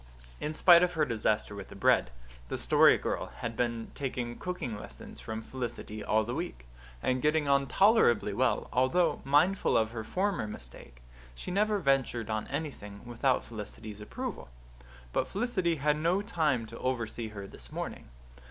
[0.39, 2.09] In spite of her disaster with the bread,
[2.47, 6.65] the Story Girl had been taking cooking lessons from Felicity all the week,
[7.03, 11.03] and getting on tolerably well, although, mindful of her former mistake,
[11.35, 14.49] she never ventured on anything without Felicity's approval.
[15.13, 18.09] But Felicity had no time to oversee her this morning.